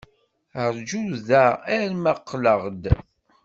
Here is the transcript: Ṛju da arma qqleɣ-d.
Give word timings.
Ṛju 0.77 1.03
da 1.27 1.43
arma 1.79 2.13
qqleɣ-d. 2.19 2.83